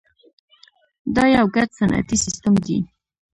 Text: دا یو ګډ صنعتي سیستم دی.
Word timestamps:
دا 1.15 1.23
یو 1.35 1.45
ګډ 1.55 1.69
صنعتي 1.79 2.17
سیستم 2.25 2.53
دی. 2.65 2.77